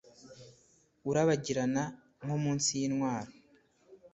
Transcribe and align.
urabagirana, 1.09 1.83
nko 2.23 2.35
munsi 2.43 2.69
yintwaro 2.79 3.31